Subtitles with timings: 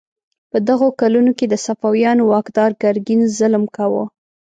[0.51, 4.03] په دغو کلونو کې د صفویانو واکدار ګرګین ظلم کاوه.